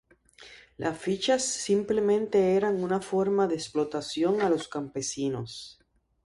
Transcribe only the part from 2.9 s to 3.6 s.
forma de